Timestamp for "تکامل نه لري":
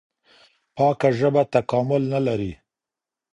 1.53-2.53